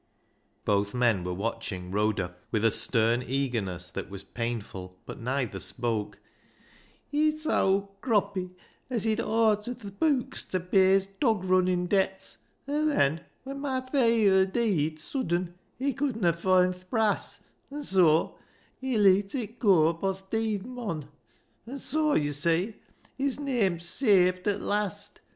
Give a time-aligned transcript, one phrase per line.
[0.65, 6.17] "Both men were watching Rhoda with a stern eagerness that was painful, but neither spoke."
[7.11, 8.55] He towd Croppy
[8.89, 13.79] as lied awtered th' beuks ta pay his dog runnin' debts, an' then when my
[13.79, 18.31] fayther deead suddin he couldna foind th' brass, an' soa
[18.79, 21.07] he leet it goa upo' th' deead mon.
[21.67, 22.73] An' soa, yo' see,
[23.19, 25.19] his name's saved at last.